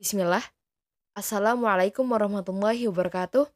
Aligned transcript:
Bismillah. 0.00 0.40
Assalamualaikum 1.12 2.08
warahmatullahi 2.08 2.88
wabarakatuh. 2.88 3.52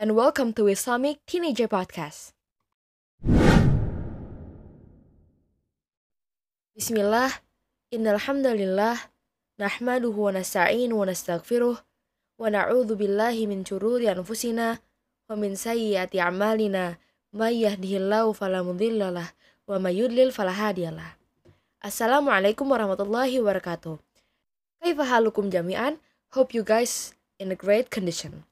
And 0.00 0.16
welcome 0.16 0.56
to 0.56 0.64
Islamic 0.64 1.20
Teenager 1.28 1.68
Podcast. 1.68 2.32
Bismillah. 6.72 7.44
Innal 7.92 8.24
hamdalillah 8.24 9.12
nahmaduhu 9.60 10.32
wa 10.32 10.40
nasta'inu 10.40 10.96
wa 10.96 11.04
nastaghfiruh 11.04 11.76
wa 11.76 12.48
na'udzu 12.48 12.96
billahi 12.96 13.44
min 13.44 13.60
shururi 13.60 14.08
anfusina 14.08 14.80
wa 15.28 15.36
min 15.36 15.52
sayyiati 15.52 16.16
a'malina 16.16 16.96
may 17.36 17.60
yahdihillahu 17.60 18.32
fala 18.32 18.64
mudhillalah 18.64 19.36
wa 19.68 19.76
may 19.76 20.00
yudlil 20.00 20.32
fala 20.32 20.56
hadiyalah. 20.56 21.20
Assalamualaikum 21.84 22.64
warahmatullahi 22.72 23.36
wabarakatuh. 23.36 24.00
Kaifa 24.83 25.05
halukum 25.05 25.51
jami'an? 25.51 25.97
Hope 26.31 26.53
you 26.53 26.63
guys 26.63 27.13
in 27.39 27.51
a 27.51 27.55
great 27.55 27.89
condition. 27.89 28.43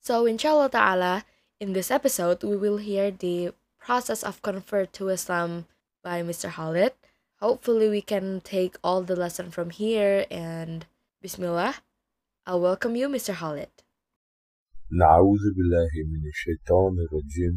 So 0.00 0.26
inshallah 0.26 0.70
ta'ala, 0.70 1.24
in 1.60 1.72
this 1.72 1.90
episode 1.90 2.42
we 2.42 2.56
will 2.56 2.78
hear 2.78 3.10
the 3.10 3.52
process 3.78 4.22
of 4.22 4.42
convert 4.42 4.92
to 4.94 5.08
Islam 5.08 5.66
by 6.02 6.22
Mr. 6.22 6.50
Khalid. 6.52 6.92
Hopefully 7.40 7.88
we 7.88 8.02
can 8.02 8.40
take 8.40 8.76
all 8.84 9.02
the 9.02 9.16
lesson 9.16 9.50
from 9.50 9.70
here 9.70 10.26
and 10.30 10.86
Bismillah. 11.22 11.76
I'll 12.46 12.60
welcome 12.60 12.96
you 12.96 13.08
Mr. 13.08 13.34
Khalid. 13.34 13.70
نعوذ 14.90 15.44
بالله 15.56 15.92
من 16.12 16.22
الشيطان 16.34 16.94
الرجيم 17.06 17.56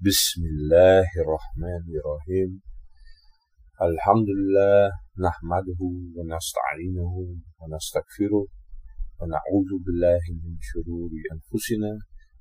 بسم 0.00 0.42
الله 0.44 1.08
الرحمن 1.24 1.84
الرحيم 2.00 2.60
الحمد 3.82 4.28
لله 4.28 4.90
نحمده 5.26 5.80
ونستعينه 6.16 7.14
ونستغفره 7.61 8.45
ونعوذ 9.19 9.71
بالله 9.85 10.23
من 10.43 10.53
شرور 10.69 11.11
أنفسنا 11.33 11.91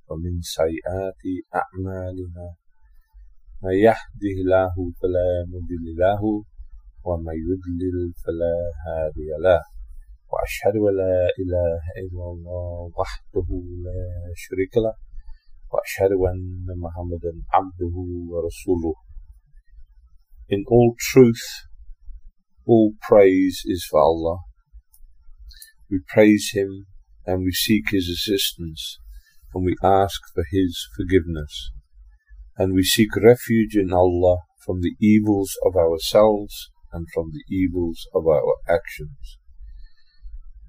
ومن 0.08 0.40
سيئات 0.40 1.22
أعمالنا. 1.62 2.46
من 3.62 3.74
يهده 3.88 4.34
الله 4.44 4.74
فلا 5.00 5.30
مضل 5.52 5.86
له 6.04 6.22
ومن 7.04 7.36
يضلل 7.50 7.96
فلا 8.22 8.56
هادي 8.86 9.30
له. 9.46 9.62
وأشهد 10.32 10.74
أن 10.88 10.94
لا 11.02 11.18
إله 11.42 11.80
إلا 12.02 12.24
الله 12.34 12.92
وحده 13.00 13.48
لا 13.86 14.02
شريك 14.34 14.77
له. 14.77 14.94
وأشهد 15.72 16.12
أن 16.30 16.66
محمدا 16.84 17.32
عبده 17.55 17.96
ورسوله. 18.30 18.94
In 20.48 20.60
all 20.74 20.90
truth, 21.10 21.44
all 22.66 22.90
praise 23.08 23.58
is 23.74 23.84
for 23.90 24.00
Allah. 24.00 24.49
We 25.91 26.00
praise 26.06 26.52
Him 26.55 26.86
and 27.27 27.42
we 27.42 27.52
seek 27.52 27.84
His 27.91 28.08
assistance 28.08 28.98
and 29.52 29.64
we 29.64 29.74
ask 29.83 30.20
for 30.34 30.44
His 30.50 30.86
forgiveness. 30.96 31.70
And 32.56 32.74
we 32.74 32.84
seek 32.84 33.16
refuge 33.16 33.74
in 33.74 33.92
Allah 33.92 34.38
from 34.64 34.80
the 34.83 34.94
evils 35.00 35.56
of 35.64 35.77
ourselves 35.77 36.70
and 36.92 37.06
from 37.12 37.30
the 37.33 37.44
evils 37.55 38.06
of 38.14 38.27
our 38.27 38.55
actions. 38.68 39.38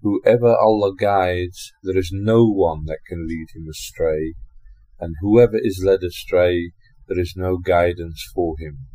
Whoever 0.02 0.56
Allah 0.56 0.96
guides, 0.98 1.72
there 1.84 1.98
is 1.98 2.10
no 2.12 2.48
one 2.48 2.86
that 2.86 3.06
can 3.08 3.28
lead 3.28 3.48
him 3.54 3.68
astray, 3.70 4.34
and 5.00 5.16
whoever 5.22 5.58
is 5.62 5.84
led 5.86 6.02
astray, 6.04 6.72
there 7.08 7.20
is 7.20 7.34
no 7.36 7.58
guidance 7.58 8.24
for 8.34 8.56
him. 8.58 8.88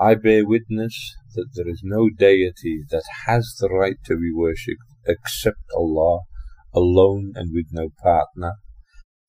I 0.00 0.14
bear 0.14 0.44
witness 0.44 1.14
that 1.34 1.50
there 1.54 1.68
is 1.68 1.80
no 1.84 2.08
deity 2.08 2.82
that 2.90 3.04
has 3.26 3.54
the 3.60 3.68
right 3.68 3.96
to 4.06 4.16
be 4.16 4.32
worshipped 4.34 4.95
except 5.06 5.60
Allah, 5.74 6.20
alone 6.74 7.32
and 7.34 7.50
with 7.52 7.66
no 7.72 7.88
partner. 8.02 8.52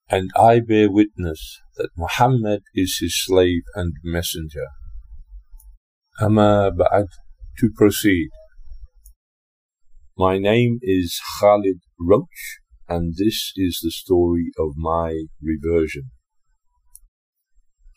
And 0.09 0.31
I 0.37 0.59
bear 0.59 0.89
witness 0.89 1.59
that 1.75 1.89
Muhammad 1.97 2.61
is 2.73 2.97
his 3.01 3.15
slave 3.25 3.63
and 3.75 3.93
messenger. 4.03 4.67
Amma 6.19 6.71
ba'ad, 6.71 7.07
to 7.59 7.69
proceed. 7.75 8.29
My 10.17 10.37
name 10.39 10.79
is 10.81 11.19
Khalid 11.39 11.79
Roche, 11.99 12.59
and 12.87 13.13
this 13.17 13.51
is 13.55 13.79
the 13.83 13.91
story 13.91 14.51
of 14.57 14.71
my 14.75 15.25
reversion. 15.41 16.09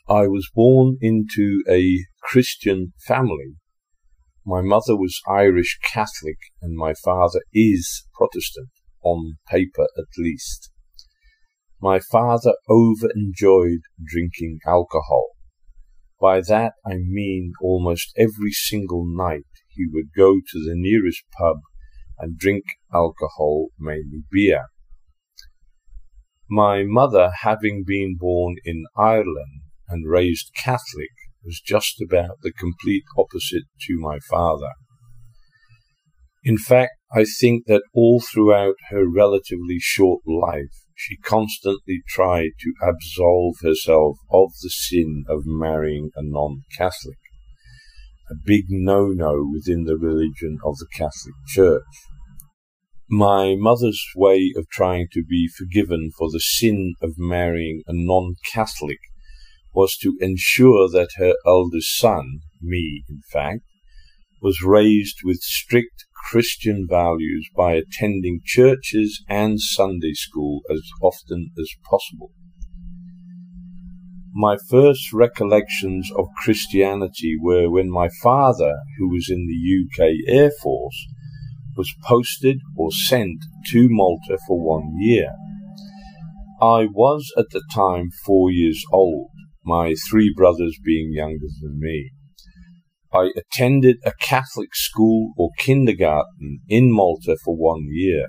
I 0.09 0.27
was 0.27 0.51
born 0.53 0.99
into 1.01 1.63
a 1.69 2.05
Christian 2.21 2.93
family. 3.07 3.55
My 4.47 4.63
mother 4.63 4.97
was 4.97 5.21
Irish 5.29 5.79
Catholic 5.83 6.39
and 6.63 6.75
my 6.75 6.95
father 6.95 7.41
is 7.53 8.07
Protestant, 8.15 8.71
on 9.03 9.39
paper 9.49 9.89
at 9.99 10.19
least. 10.19 10.71
My 11.81 12.01
father 12.01 12.55
over 12.69 13.11
enjoyed 13.15 13.81
drinking 14.03 14.61
alcohol. 14.67 15.31
By 16.21 16.41
that 16.43 16.73
I 16.87 16.95
mean 16.97 17.53
almost 17.61 18.13
every 18.17 18.53
single 18.53 19.05
night 19.07 19.45
he 19.69 19.87
would 19.93 20.13
go 20.17 20.37
to 20.37 20.59
the 20.65 20.75
nearest 20.75 21.23
pub 21.39 21.59
and 22.19 22.39
drink 22.39 22.65
alcohol, 22.93 23.69
mainly 23.79 24.25
beer. 24.31 24.65
My 26.49 26.83
mother, 26.85 27.31
having 27.43 27.85
been 27.87 28.17
born 28.19 28.57
in 28.65 28.85
Ireland 28.97 29.63
and 29.89 30.11
raised 30.11 30.53
Catholic, 30.55 31.13
was 31.45 31.61
just 31.65 32.01
about 32.01 32.39
the 32.43 32.53
complete 32.53 33.05
opposite 33.17 33.65
to 33.87 33.99
my 33.99 34.19
father. 34.31 34.71
In 36.43 36.57
fact, 36.57 36.93
I 37.13 37.25
think 37.25 37.67
that 37.67 37.83
all 37.93 38.21
throughout 38.21 38.77
her 38.91 39.09
relatively 39.09 39.79
short 39.79 40.23
life, 40.27 40.73
she 40.95 41.17
constantly 41.17 42.03
tried 42.09 42.51
to 42.61 42.73
absolve 42.83 43.57
herself 43.63 44.17
of 44.31 44.51
the 44.63 44.71
sin 44.71 45.25
of 45.29 45.43
marrying 45.45 46.11
a 46.15 46.23
non 46.23 46.63
Catholic, 46.77 47.19
a 48.31 48.35
big 48.45 48.67
no 48.69 49.09
no 49.09 49.49
within 49.53 49.85
the 49.85 49.97
religion 49.97 50.59
of 50.65 50.77
the 50.77 50.89
Catholic 50.93 51.35
Church. 51.47 51.83
My 53.09 53.57
mother's 53.59 54.03
way 54.15 54.53
of 54.57 54.69
trying 54.69 55.09
to 55.13 55.25
be 55.25 55.49
forgiven 55.49 56.11
for 56.17 56.31
the 56.31 56.39
sin 56.39 56.95
of 57.03 57.15
marrying 57.19 57.83
a 57.87 57.93
non 57.93 58.37
Catholic 58.53 59.01
was 59.75 59.97
to 59.99 60.17
ensure 60.21 60.89
that 60.89 61.11
her 61.17 61.35
eldest 61.47 61.97
son, 61.99 62.41
me 62.61 63.03
in 63.09 63.21
fact, 63.33 63.63
was 64.43 64.63
raised 64.63 65.19
with 65.25 65.39
strict 65.39 66.05
Christian 66.31 66.87
values 66.89 67.49
by 67.57 67.75
attending 67.75 68.41
churches 68.45 69.23
and 69.29 69.61
Sunday 69.61 70.13
school 70.13 70.61
as 70.71 70.83
often 71.03 71.51
as 71.59 71.69
possible. 71.89 72.31
My 74.33 74.57
first 74.69 75.13
recollections 75.13 76.11
of 76.17 76.29
Christianity 76.37 77.37
were 77.41 77.69
when 77.69 77.91
my 77.91 78.09
father, 78.23 78.77
who 78.97 79.11
was 79.11 79.29
in 79.29 79.47
the 79.49 80.05
UK 80.05 80.13
Air 80.29 80.53
Force, 80.63 81.07
was 81.77 81.93
posted 82.05 82.61
or 82.77 82.93
sent 82.93 83.45
to 83.71 83.89
Malta 83.91 84.39
for 84.47 84.61
one 84.61 84.97
year. 85.01 85.33
I 86.63 86.87
was 86.93 87.33
at 87.37 87.51
the 87.51 87.63
time 87.75 88.11
four 88.25 88.51
years 88.51 88.85
old, 88.93 89.31
my 89.71 89.95
three 90.11 90.35
brothers 90.37 90.77
being 90.85 91.13
younger 91.13 91.47
than 91.63 91.79
me. 91.79 92.11
I 93.13 93.31
attended 93.37 93.99
a 94.05 94.13
Catholic 94.21 94.75
school 94.75 95.33
or 95.37 95.51
kindergarten 95.59 96.61
in 96.69 96.93
Malta 96.93 97.37
for 97.45 97.57
one 97.57 97.87
year. 97.89 98.27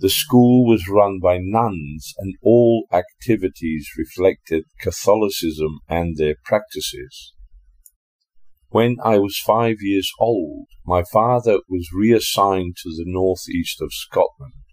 The 0.00 0.10
school 0.10 0.66
was 0.66 0.86
run 0.86 1.18
by 1.18 1.38
nuns 1.40 2.12
and 2.18 2.34
all 2.42 2.86
activities 2.92 3.88
reflected 3.96 4.64
Catholicism 4.80 5.78
and 5.88 6.16
their 6.16 6.34
practices. 6.44 7.32
When 8.68 8.96
I 9.02 9.18
was 9.18 9.38
five 9.38 9.76
years 9.80 10.10
old, 10.18 10.66
my 10.84 11.04
father 11.10 11.60
was 11.68 11.88
reassigned 11.94 12.76
to 12.82 12.90
the 12.90 13.04
northeast 13.06 13.80
of 13.80 13.92
Scotland. 13.92 14.63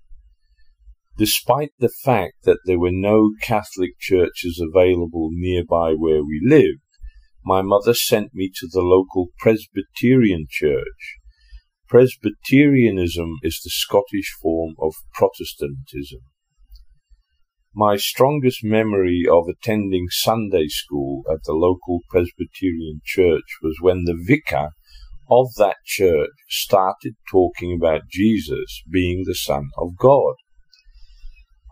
Despite 1.22 1.73
the 1.78 1.94
fact 2.03 2.46
that 2.46 2.62
there 2.66 2.79
were 2.79 2.91
no 2.91 3.29
Catholic 3.44 3.91
churches 4.00 4.59
available 4.59 5.29
nearby 5.32 5.94
where 5.94 6.23
we 6.23 6.41
lived, 6.44 6.82
my 7.46 7.62
mother 7.62 7.94
sent 7.94 8.34
me 8.34 8.50
to 8.56 8.68
the 8.68 8.82
local 8.82 9.28
Presbyterian 9.38 10.47
church. 10.50 11.20
Presbyterianism 11.88 13.35
is 13.44 13.62
the 13.64 13.70
Scottish 13.70 14.35
form 14.41 14.73
of 14.79 14.96
Protestantism. 15.14 16.22
My 17.76 17.97
strongest 17.97 18.64
memory 18.64 19.23
of 19.32 19.44
attending 19.47 20.08
Sunday 20.09 20.70
school 20.70 21.22
at 21.32 21.44
the 21.46 21.53
local 21.53 22.00
Presbyterian 22.09 23.02
church 23.06 23.59
was 23.62 23.78
when 23.79 24.06
the 24.06 24.20
vicar 24.20 24.70
of 25.29 25.53
that 25.59 25.78
church 25.85 26.32
started 26.50 27.14
talking 27.29 27.78
about 27.79 28.09
Jesus 28.09 28.82
being 28.91 29.26
the 29.28 29.35
Son 29.35 29.70
of 29.78 29.96
God. 29.97 30.34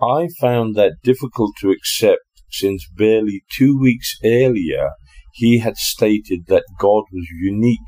I 0.02 0.30
found 0.40 0.76
that 0.76 0.94
difficult 1.04 1.56
to 1.60 1.72
accept 1.72 2.22
since 2.50 2.88
barely 2.96 3.44
two 3.52 3.78
weeks 3.78 4.16
earlier 4.24 4.92
he 5.34 5.60
had 5.60 5.78
stated 5.78 6.46
that 6.48 6.64
God 6.80 7.04
was 7.12 7.28
unique 7.42 7.80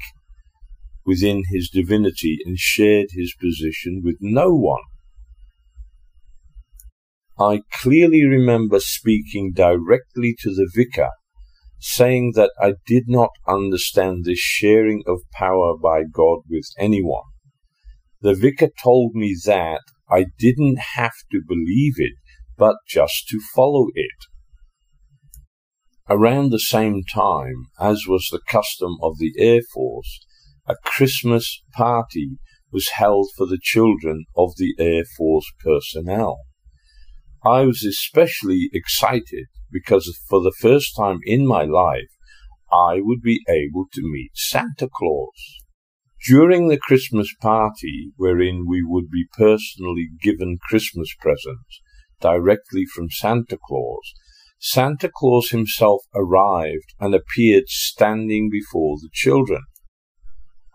within 1.05 1.43
his 1.51 1.69
divinity 1.69 2.37
and 2.45 2.57
shared 2.57 3.07
his 3.11 3.33
position 3.39 4.01
with 4.03 4.17
no 4.19 4.53
one. 4.53 4.83
I 7.39 7.61
clearly 7.71 8.23
remember 8.23 8.79
speaking 8.79 9.53
directly 9.55 10.35
to 10.41 10.53
the 10.53 10.69
vicar, 10.75 11.09
saying 11.79 12.33
that 12.35 12.51
I 12.61 12.73
did 12.85 13.05
not 13.07 13.31
understand 13.47 14.25
this 14.25 14.37
sharing 14.37 15.01
of 15.07 15.21
power 15.33 15.75
by 15.81 16.03
God 16.03 16.41
with 16.49 16.65
anyone. 16.77 17.23
The 18.21 18.35
vicar 18.35 18.69
told 18.83 19.15
me 19.15 19.35
that 19.45 19.81
I 20.11 20.25
didn't 20.37 20.79
have 20.95 21.13
to 21.31 21.41
believe 21.47 21.93
it, 21.97 22.13
but 22.57 22.75
just 22.87 23.27
to 23.29 23.39
follow 23.55 23.87
it. 23.93 24.09
Around 26.09 26.49
the 26.49 26.59
same 26.59 27.03
time, 27.13 27.67
as 27.79 28.03
was 28.07 28.27
the 28.29 28.41
custom 28.47 28.97
of 29.01 29.17
the 29.17 29.33
Air 29.37 29.61
Force, 29.73 30.19
a 30.67 30.75
Christmas 30.83 31.63
party 31.73 32.37
was 32.71 32.89
held 32.89 33.29
for 33.37 33.45
the 33.45 33.59
children 33.61 34.25
of 34.35 34.51
the 34.57 34.73
Air 34.77 35.03
Force 35.17 35.49
personnel. 35.63 36.39
I 37.43 37.61
was 37.61 37.83
especially 37.83 38.69
excited 38.73 39.45
because 39.71 40.13
for 40.29 40.41
the 40.41 40.53
first 40.59 40.95
time 40.95 41.19
in 41.23 41.47
my 41.47 41.63
life, 41.63 42.09
I 42.71 42.99
would 43.01 43.21
be 43.21 43.41
able 43.49 43.85
to 43.93 44.01
meet 44.03 44.31
Santa 44.33 44.89
Claus. 44.93 45.61
During 46.27 46.67
the 46.67 46.77
Christmas 46.77 47.33
party, 47.41 48.11
wherein 48.15 48.65
we 48.67 48.83
would 48.83 49.09
be 49.09 49.25
personally 49.35 50.09
given 50.21 50.59
Christmas 50.61 51.15
presents 51.19 51.81
directly 52.19 52.85
from 52.85 53.09
Santa 53.09 53.57
Claus, 53.59 54.13
Santa 54.59 55.09
Claus 55.11 55.49
himself 55.49 56.03
arrived 56.13 56.93
and 56.99 57.15
appeared 57.15 57.67
standing 57.67 58.49
before 58.51 58.97
the 58.97 59.09
children. 59.11 59.63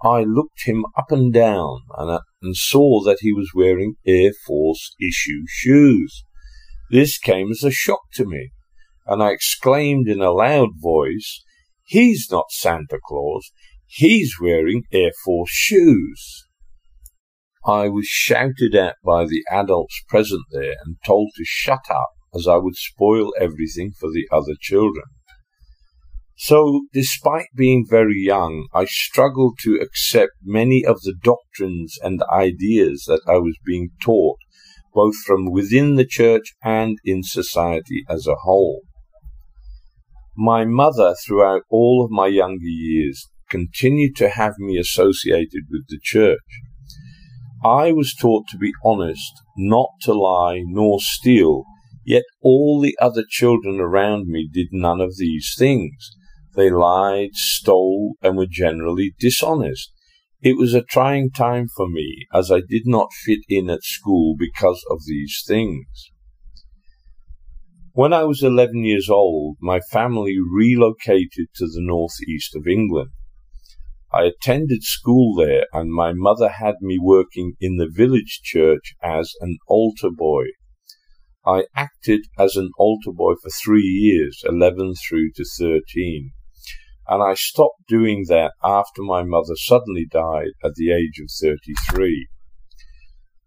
I 0.02 0.22
looked 0.22 0.64
him 0.64 0.84
up 0.98 1.12
and 1.12 1.32
down 1.32 1.82
and, 1.96 2.10
uh, 2.10 2.20
and 2.42 2.56
saw 2.56 3.00
that 3.04 3.18
he 3.20 3.32
was 3.32 3.52
wearing 3.54 3.94
Air 4.04 4.32
Force 4.46 4.96
issue 5.00 5.44
shoes. 5.46 6.24
This 6.90 7.18
came 7.18 7.52
as 7.52 7.62
a 7.62 7.70
shock 7.70 8.00
to 8.14 8.24
me, 8.24 8.50
and 9.06 9.22
I 9.22 9.30
exclaimed 9.30 10.08
in 10.08 10.20
a 10.20 10.32
loud 10.32 10.70
voice, 10.82 11.44
He's 11.84 12.26
not 12.32 12.46
Santa 12.50 12.98
Claus, 13.00 13.52
he's 13.86 14.34
wearing 14.40 14.82
Air 14.92 15.12
Force 15.24 15.50
shoes. 15.50 16.44
I 17.66 17.88
was 17.88 18.06
shouted 18.06 18.74
at 18.74 18.96
by 19.04 19.24
the 19.24 19.42
adults 19.50 20.02
present 20.08 20.42
there 20.52 20.74
and 20.84 20.96
told 21.04 21.30
to 21.36 21.44
shut 21.44 21.90
up 21.90 22.10
as 22.34 22.46
I 22.46 22.56
would 22.56 22.76
spoil 22.76 23.32
everything 23.40 23.92
for 23.98 24.10
the 24.10 24.28
other 24.30 24.54
children. 24.60 25.04
So, 26.38 26.82
despite 26.92 27.46
being 27.56 27.86
very 27.88 28.20
young, 28.20 28.68
I 28.74 28.84
struggled 28.84 29.58
to 29.62 29.80
accept 29.80 30.32
many 30.44 30.84
of 30.84 31.00
the 31.00 31.14
doctrines 31.22 31.96
and 32.02 32.22
ideas 32.30 33.04
that 33.08 33.22
I 33.26 33.38
was 33.38 33.56
being 33.64 33.88
taught, 34.02 34.36
both 34.92 35.14
from 35.26 35.50
within 35.50 35.94
the 35.94 36.06
church 36.06 36.52
and 36.62 36.98
in 37.04 37.22
society 37.22 38.04
as 38.08 38.26
a 38.26 38.36
whole. 38.42 38.82
My 40.36 40.66
mother, 40.66 41.14
throughout 41.26 41.62
all 41.70 42.04
of 42.04 42.10
my 42.10 42.26
younger 42.26 42.66
years, 42.66 43.30
continued 43.50 44.16
to 44.16 44.30
have 44.30 44.58
me 44.58 44.78
associated 44.78 45.64
with 45.70 45.86
the 45.88 45.98
church. 46.02 46.38
I 47.64 47.92
was 47.92 48.14
taught 48.14 48.48
to 48.48 48.58
be 48.58 48.72
honest, 48.84 49.32
not 49.56 49.88
to 50.02 50.12
lie 50.12 50.62
nor 50.64 51.00
steal, 51.00 51.64
Yet 52.06 52.22
all 52.40 52.80
the 52.80 52.96
other 53.00 53.24
children 53.28 53.80
around 53.80 54.28
me 54.28 54.48
did 54.50 54.68
none 54.70 55.00
of 55.00 55.16
these 55.16 55.52
things. 55.58 56.12
They 56.54 56.70
lied, 56.70 57.30
stole, 57.32 58.14
and 58.22 58.36
were 58.36 58.46
generally 58.48 59.12
dishonest. 59.18 59.90
It 60.40 60.56
was 60.56 60.72
a 60.72 60.82
trying 60.82 61.32
time 61.32 61.66
for 61.76 61.88
me, 61.88 62.26
as 62.32 62.52
I 62.52 62.60
did 62.60 62.82
not 62.86 63.12
fit 63.24 63.40
in 63.48 63.68
at 63.68 63.82
school 63.82 64.36
because 64.38 64.84
of 64.88 65.00
these 65.04 65.42
things. 65.44 66.12
When 67.92 68.12
I 68.12 68.22
was 68.22 68.40
11 68.40 68.84
years 68.84 69.10
old, 69.10 69.56
my 69.60 69.80
family 69.90 70.36
relocated 70.38 71.48
to 71.56 71.66
the 71.66 71.80
northeast 71.80 72.54
of 72.54 72.68
England. 72.68 73.10
I 74.16 74.24
attended 74.24 74.82
school 74.82 75.34
there, 75.34 75.66
and 75.74 75.92
my 75.92 76.14
mother 76.14 76.48
had 76.48 76.76
me 76.80 76.98
working 76.98 77.52
in 77.60 77.76
the 77.76 77.90
village 77.90 78.40
church 78.42 78.94
as 79.02 79.34
an 79.42 79.58
altar 79.68 80.08
boy. 80.10 80.44
I 81.44 81.66
acted 81.76 82.22
as 82.38 82.56
an 82.56 82.70
altar 82.78 83.12
boy 83.12 83.34
for 83.34 83.50
three 83.50 83.82
years, 83.82 84.42
11 84.48 84.94
through 85.06 85.32
to 85.36 85.44
13, 85.58 86.30
and 87.08 87.22
I 87.22 87.34
stopped 87.34 87.88
doing 87.88 88.24
that 88.28 88.52
after 88.64 89.02
my 89.02 89.22
mother 89.22 89.54
suddenly 89.54 90.06
died 90.10 90.52
at 90.64 90.76
the 90.76 90.92
age 90.92 91.20
of 91.20 91.28
33. 91.38 92.26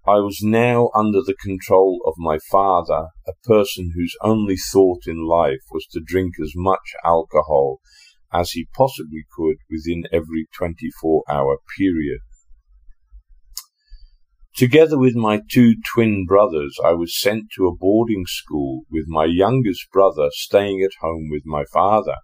I 0.05 0.19
was 0.19 0.37
now 0.43 0.91
under 0.93 1.23
the 1.23 1.37
control 1.41 1.99
of 2.05 2.13
my 2.19 2.37
father, 2.51 3.07
a 3.27 3.33
person 3.43 3.93
whose 3.95 4.15
only 4.21 4.55
thought 4.55 5.07
in 5.07 5.25
life 5.25 5.63
was 5.71 5.87
to 5.93 5.99
drink 6.05 6.33
as 6.39 6.53
much 6.55 6.93
alcohol 7.03 7.79
as 8.33 8.51
he 8.51 8.67
possibly 8.75 9.25
could 9.35 9.57
within 9.69 10.03
every 10.11 10.47
24 10.57 11.23
hour 11.29 11.57
period. 11.77 12.19
Together 14.55 14.99
with 14.99 15.15
my 15.15 15.41
two 15.49 15.75
twin 15.93 16.25
brothers, 16.25 16.77
I 16.83 16.91
was 16.91 17.17
sent 17.17 17.45
to 17.55 17.67
a 17.67 17.75
boarding 17.75 18.25
school 18.27 18.81
with 18.91 19.05
my 19.07 19.25
youngest 19.25 19.89
brother 19.93 20.27
staying 20.31 20.83
at 20.83 20.99
home 20.99 21.29
with 21.31 21.43
my 21.45 21.63
father. 21.71 22.15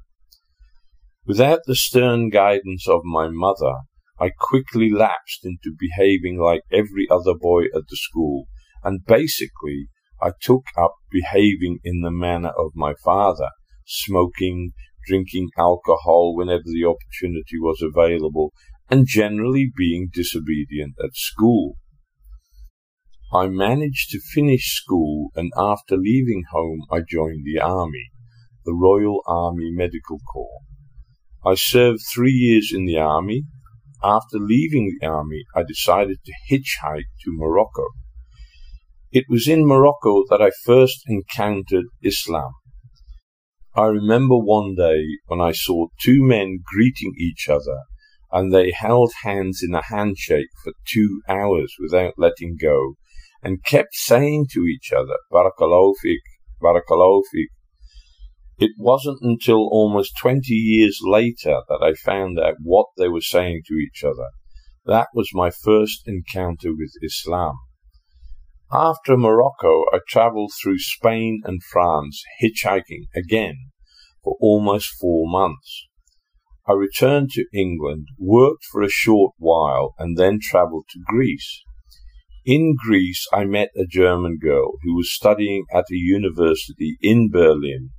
Without 1.25 1.61
the 1.65 1.75
stern 1.75 2.29
guidance 2.29 2.87
of 2.89 3.01
my 3.05 3.29
mother, 3.29 3.75
I 4.19 4.31
quickly 4.37 4.89
lapsed 4.89 5.45
into 5.45 5.75
behaving 5.77 6.37
like 6.39 6.61
every 6.71 7.07
other 7.09 7.33
boy 7.33 7.65
at 7.73 7.87
the 7.89 7.97
school, 7.97 8.47
and 8.83 9.05
basically 9.05 9.87
I 10.21 10.31
took 10.41 10.63
up 10.77 10.93
behaving 11.11 11.79
in 11.83 12.01
the 12.01 12.11
manner 12.11 12.51
of 12.57 12.71
my 12.75 12.93
father, 13.03 13.49
smoking, 13.85 14.73
drinking 15.07 15.49
alcohol 15.57 16.35
whenever 16.35 16.63
the 16.65 16.85
opportunity 16.85 17.59
was 17.59 17.81
available, 17.81 18.53
and 18.89 19.07
generally 19.07 19.71
being 19.75 20.09
disobedient 20.13 20.95
at 21.03 21.15
school. 21.15 21.75
I 23.33 23.47
managed 23.47 24.11
to 24.11 24.19
finish 24.33 24.75
school 24.75 25.31
and 25.35 25.51
after 25.57 25.97
leaving 25.97 26.43
home 26.51 26.81
I 26.91 26.99
joined 26.99 27.43
the 27.43 27.59
Army, 27.59 28.11
the 28.63 28.73
Royal 28.73 29.21
Army 29.27 29.71
Medical 29.71 30.19
Corps. 30.31 30.61
I 31.45 31.55
served 31.55 31.99
three 32.13 32.31
years 32.31 32.71
in 32.73 32.85
the 32.85 32.97
Army. 32.97 33.43
After 34.03 34.37
leaving 34.39 34.95
the 34.99 35.07
Army, 35.07 35.43
I 35.55 35.63
decided 35.63 36.19
to 36.25 36.33
hitchhike 36.49 37.09
to 37.23 37.31
Morocco. 37.31 37.87
It 39.11 39.25
was 39.29 39.47
in 39.47 39.65
Morocco 39.65 40.23
that 40.29 40.41
I 40.41 40.51
first 40.63 41.03
encountered 41.07 41.85
Islam. 42.03 42.51
I 43.77 43.87
remember 43.87 44.37
one 44.37 44.75
day 44.75 45.03
when 45.27 45.41
I 45.41 45.51
saw 45.51 45.87
two 46.01 46.25
men 46.25 46.59
greeting 46.63 47.13
each 47.19 47.49
other 47.49 47.79
and 48.31 48.53
they 48.53 48.71
held 48.71 49.11
hands 49.23 49.61
in 49.61 49.75
a 49.75 49.83
handshake 49.83 50.47
for 50.63 50.71
two 50.87 51.21
hours 51.27 51.75
without 51.77 52.13
letting 52.17 52.55
go 52.61 52.93
and 53.43 53.65
kept 53.65 53.93
saying 53.93 54.47
to 54.53 54.61
each 54.61 54.93
other, 54.93 55.17
Barakallahu 55.29 55.95
fik, 56.01 56.21
Barakallahu 56.63 57.23
fik. 57.33 57.49
It 58.59 58.71
wasn't 58.79 59.19
until 59.21 59.67
almost 59.67 60.17
20 60.21 60.53
years 60.53 61.01
later 61.03 61.59
that 61.67 61.81
I 61.81 61.95
found 61.95 62.39
out 62.39 62.55
what 62.63 62.87
they 62.97 63.09
were 63.09 63.19
saying 63.19 63.63
to 63.67 63.73
each 63.73 64.05
other. 64.05 64.29
That 64.85 65.09
was 65.13 65.31
my 65.33 65.49
first 65.51 66.07
encounter 66.07 66.69
with 66.69 66.93
Islam. 67.03 67.55
After 68.71 69.15
Morocco, 69.15 69.85
I 69.93 69.99
traveled 70.07 70.51
through 70.59 70.79
Spain 70.79 71.41
and 71.45 71.61
France, 71.71 72.23
hitchhiking 72.41 73.03
again 73.15 73.69
for 74.23 74.37
almost 74.41 74.89
four 74.99 75.29
months. 75.29 75.87
I 76.67 76.73
returned 76.73 77.29
to 77.31 77.45
England, 77.53 78.07
worked 78.17 78.63
for 78.71 78.81
a 78.81 78.89
short 78.89 79.35
while, 79.37 79.93
and 79.99 80.17
then 80.17 80.39
traveled 80.41 80.85
to 80.89 80.99
Greece. 81.05 81.61
In 82.43 82.75
Greece, 82.75 83.27
I 83.31 83.45
met 83.45 83.69
a 83.77 83.85
German 83.85 84.39
girl 84.41 84.73
who 84.81 84.95
was 84.95 85.13
studying 85.13 85.65
at 85.71 85.85
a 85.91 85.95
university 85.95 86.97
in 87.01 87.29
Berlin, 87.29 87.91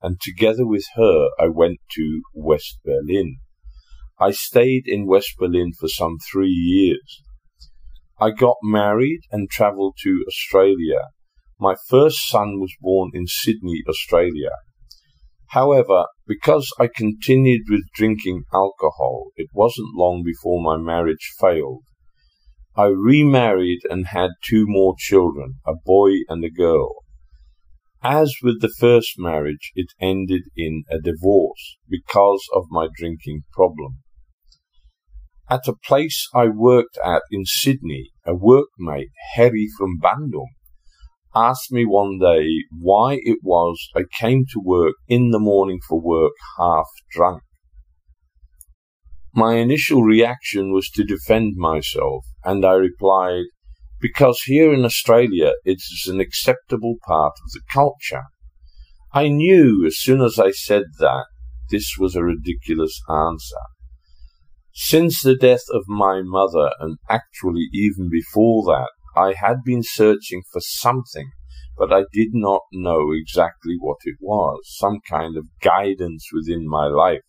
and 0.00 0.20
together 0.20 0.64
with 0.64 0.84
her, 0.94 1.30
I 1.36 1.48
went 1.48 1.78
to 1.96 2.22
West 2.32 2.78
Berlin. 2.84 3.38
I 4.20 4.30
stayed 4.30 4.84
in 4.86 5.06
West 5.06 5.34
Berlin 5.36 5.72
for 5.78 5.88
some 5.88 6.18
three 6.30 6.48
years. 6.48 7.22
I 8.22 8.30
got 8.30 8.58
married 8.62 9.22
and 9.32 9.50
traveled 9.50 9.96
to 10.04 10.24
Australia. 10.28 11.08
My 11.58 11.74
first 11.88 12.28
son 12.28 12.60
was 12.60 12.72
born 12.80 13.10
in 13.14 13.26
Sydney, 13.26 13.82
Australia. 13.88 14.50
However, 15.48 16.04
because 16.24 16.70
I 16.78 16.86
continued 16.86 17.62
with 17.68 17.90
drinking 17.96 18.44
alcohol, 18.54 19.30
it 19.34 19.48
wasn't 19.52 19.96
long 19.96 20.22
before 20.24 20.62
my 20.62 20.76
marriage 20.76 21.32
failed. 21.40 21.82
I 22.76 22.84
remarried 22.84 23.80
and 23.90 24.06
had 24.06 24.30
two 24.48 24.66
more 24.68 24.94
children, 24.96 25.54
a 25.66 25.72
boy 25.84 26.10
and 26.28 26.44
a 26.44 26.50
girl. 26.50 26.94
As 28.04 28.32
with 28.40 28.60
the 28.60 28.72
first 28.78 29.14
marriage, 29.18 29.72
it 29.74 29.88
ended 30.00 30.42
in 30.56 30.84
a 30.88 31.00
divorce 31.00 31.76
because 31.88 32.44
of 32.54 32.66
my 32.70 32.86
drinking 32.96 33.42
problem. 33.52 33.98
At 35.50 35.68
a 35.68 35.74
place 35.74 36.28
I 36.32 36.46
worked 36.46 36.96
at 37.04 37.22
in 37.30 37.44
Sydney, 37.44 38.11
a 38.26 38.32
workmate, 38.32 39.10
Harry 39.34 39.68
from 39.76 39.98
Bandung, 40.00 40.48
asked 41.34 41.72
me 41.72 41.84
one 41.84 42.18
day 42.18 42.46
why 42.70 43.18
it 43.22 43.38
was 43.42 43.88
I 43.96 44.02
came 44.20 44.44
to 44.52 44.60
work 44.62 44.94
in 45.08 45.30
the 45.30 45.38
morning 45.38 45.80
for 45.88 46.00
work 46.00 46.32
half 46.58 46.86
drunk. 47.10 47.42
My 49.34 49.54
initial 49.54 50.02
reaction 50.02 50.72
was 50.72 50.90
to 50.90 51.04
defend 51.04 51.54
myself, 51.56 52.26
and 52.44 52.64
I 52.66 52.72
replied, 52.74 53.44
because 53.98 54.42
here 54.42 54.74
in 54.74 54.84
Australia 54.84 55.54
it 55.64 55.76
is 55.76 56.06
an 56.06 56.20
acceptable 56.20 56.96
part 57.06 57.32
of 57.42 57.50
the 57.52 57.62
culture. 57.72 58.24
I 59.14 59.28
knew 59.28 59.84
as 59.86 59.96
soon 59.98 60.20
as 60.20 60.38
I 60.38 60.50
said 60.50 60.84
that 60.98 61.26
this 61.70 61.96
was 61.98 62.14
a 62.14 62.22
ridiculous 62.22 63.00
answer. 63.08 63.64
Since 64.74 65.20
the 65.20 65.36
death 65.36 65.64
of 65.70 65.84
my 65.86 66.22
mother, 66.22 66.72
and 66.80 66.96
actually 67.08 67.68
even 67.74 68.08
before 68.10 68.64
that, 68.64 68.88
I 69.14 69.34
had 69.34 69.62
been 69.64 69.82
searching 69.82 70.42
for 70.50 70.60
something, 70.62 71.30
but 71.76 71.92
I 71.92 72.04
did 72.10 72.30
not 72.32 72.62
know 72.72 73.12
exactly 73.12 73.76
what 73.78 73.98
it 74.04 74.16
was, 74.18 74.60
some 74.64 75.00
kind 75.06 75.36
of 75.36 75.46
guidance 75.60 76.26
within 76.32 76.66
my 76.66 76.86
life. 76.86 77.20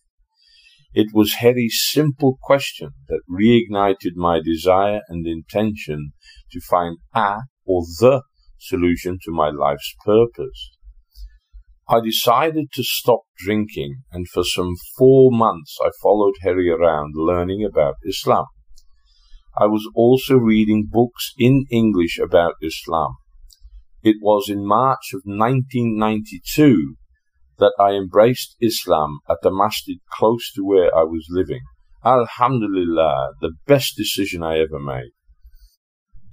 It 0.94 1.08
was 1.14 1.36
Harry's 1.36 1.82
simple 1.92 2.38
question 2.42 2.92
that 3.10 3.22
reignited 3.30 4.16
my 4.16 4.40
desire 4.40 5.02
and 5.10 5.28
intention 5.28 6.14
to 6.52 6.62
find 6.62 6.98
a 7.14 7.40
or 7.66 7.84
the 8.00 8.22
solution 8.58 9.18
to 9.24 9.32
my 9.32 9.50
life's 9.50 9.96
purpose. 10.06 10.72
I 11.88 12.00
decided 12.00 12.72
to 12.74 12.84
stop 12.84 13.22
drinking, 13.38 14.04
and 14.12 14.26
for 14.30 14.44
some 14.44 14.74
four 14.98 15.32
months 15.32 15.78
I 15.84 15.90
followed 16.02 16.36
Harry 16.42 16.70
around 16.70 17.14
learning 17.16 17.66
about 17.66 17.96
Islam. 18.06 18.46
I 19.60 19.66
was 19.66 19.88
also 19.94 20.36
reading 20.36 20.88
books 20.90 21.34
in 21.38 21.66
English 21.70 22.18
about 22.20 22.56
Islam. 22.62 23.16
It 24.02 24.16
was 24.22 24.50
in 24.50 24.66
March 24.66 25.14
of 25.14 25.22
1992 25.26 26.96
that 27.60 27.74
I 27.80 27.92
embraced 27.92 28.56
Islam 28.62 29.20
at 29.30 29.38
the 29.44 29.52
masjid 29.52 29.98
close 30.12 30.52
to 30.56 30.64
where 30.64 30.96
I 30.96 31.04
was 31.04 31.28
living. 31.30 31.62
Alhamdulillah, 32.04 33.34
the 33.42 33.54
best 33.68 33.96
decision 33.96 34.42
I 34.42 34.60
ever 34.60 34.80
made. 34.80 35.12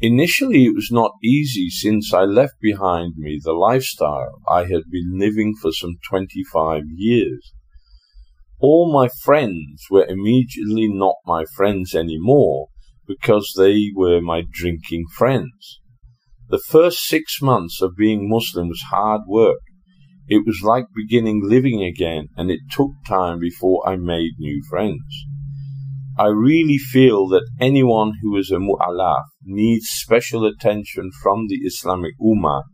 Initially, 0.00 0.64
it 0.64 0.74
was 0.74 0.90
not 0.90 1.12
easy 1.22 1.68
since 1.68 2.14
I 2.14 2.22
left 2.22 2.54
behind 2.60 3.14
me 3.16 3.38
the 3.42 3.52
lifestyle 3.52 4.40
I 4.48 4.60
had 4.60 4.90
been 4.90 5.18
living 5.18 5.54
for 5.60 5.72
some 5.72 5.96
25 6.08 6.82
years. 6.96 7.52
All 8.58 8.92
my 8.92 9.08
friends 9.22 9.84
were 9.90 10.06
immediately 10.06 10.88
not 10.88 11.16
my 11.26 11.44
friends 11.56 11.94
anymore 11.94 12.68
because 13.06 13.52
they 13.56 13.90
were 13.94 14.20
my 14.20 14.42
drinking 14.50 15.04
friends. 15.16 15.80
The 16.48 16.58
first 16.58 17.00
six 17.06 17.40
months 17.42 17.80
of 17.82 17.96
being 17.96 18.28
Muslim 18.28 18.68
was 18.68 18.82
hard 18.90 19.22
work 19.26 19.60
it 20.30 20.46
was 20.46 20.62
like 20.62 20.84
beginning 20.94 21.42
living 21.42 21.82
again, 21.82 22.28
and 22.36 22.52
it 22.52 22.60
took 22.70 22.92
time 23.04 23.40
before 23.40 23.86
I 23.86 23.96
made 23.96 24.38
new 24.38 24.62
friends. 24.70 25.02
I 26.20 26.26
really 26.26 26.76
feel 26.76 27.28
that 27.28 27.48
anyone 27.58 28.12
who 28.20 28.36
is 28.36 28.50
a 28.50 28.56
mu'alaf 28.56 29.24
needs 29.42 29.86
special 29.86 30.44
attention 30.44 31.10
from 31.22 31.46
the 31.48 31.60
Islamic 31.64 32.12
Ummah, 32.20 32.64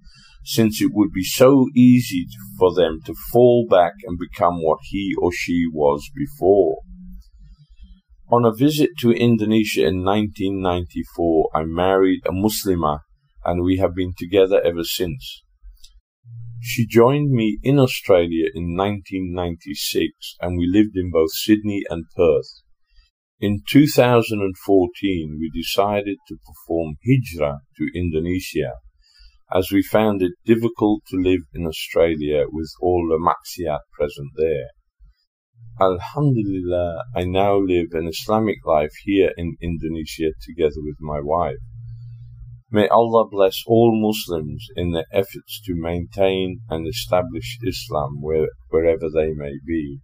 since 0.43 0.83
it 0.83 0.91
would 0.93 1.12
be 1.12 1.23
so 1.23 1.67
easy 1.73 2.26
for 2.59 2.75
them 2.75 2.99
to 3.07 3.15
fall 3.31 3.65
back 3.71 3.93
and 4.03 4.19
become 4.19 4.65
what 4.65 4.81
he 4.83 5.15
or 5.17 5.31
she 5.33 5.65
was 5.73 6.11
before. 6.12 6.79
On 8.33 8.45
a 8.45 8.53
visit 8.53 8.91
to 8.99 9.12
Indonesia 9.12 9.87
in 9.87 10.03
1994, 10.03 11.50
I 11.55 11.62
married 11.67 12.23
a 12.26 12.33
Muslimah, 12.33 13.03
and 13.45 13.62
we 13.62 13.76
have 13.76 13.95
been 13.95 14.15
together 14.19 14.61
ever 14.61 14.83
since. 14.83 15.45
She 16.61 16.85
joined 16.85 17.31
me 17.31 17.61
in 17.62 17.79
Australia 17.79 18.47
in 18.53 18.75
1996 18.76 20.35
and 20.41 20.59
we 20.59 20.67
lived 20.67 20.97
in 20.97 21.12
both 21.12 21.31
Sydney 21.31 21.85
and 21.88 22.07
Perth. 22.17 22.65
In 23.38 23.61
2014, 23.69 25.37
we 25.38 25.50
decided 25.55 26.16
to 26.26 26.38
perform 26.47 26.95
hijrah 27.05 27.59
to 27.76 27.90
Indonesia 27.95 28.73
as 29.52 29.71
we 29.71 29.83
found 29.83 30.23
it 30.23 30.33
difficult 30.47 31.02
to 31.09 31.19
live 31.19 31.43
in 31.52 31.66
Australia 31.66 32.47
with 32.50 32.73
all 32.81 33.07
the 33.07 33.21
maksiat 33.21 33.81
present 33.93 34.31
there. 34.37 34.69
Alhamdulillah, 35.78 37.02
I 37.14 37.25
now 37.25 37.59
live 37.59 37.88
an 37.93 38.09
Islamic 38.09 38.57
life 38.64 38.95
here 39.05 39.33
in 39.37 39.57
Indonesia 39.61 40.33
together 40.40 40.81
with 40.81 40.97
my 41.00 41.21
wife. 41.21 41.61
May 42.71 42.88
Allah 42.88 43.28
bless 43.31 43.62
all 43.66 44.00
Muslims 44.00 44.66
in 44.76 44.93
their 44.93 45.07
efforts 45.12 45.61
to 45.66 45.75
maintain 45.76 46.61
and 46.71 46.88
establish 46.88 47.59
Islam 47.62 48.23
where, 48.23 48.49
wherever 48.71 49.11
they 49.12 49.35
may 49.35 49.59
be. 49.66 50.00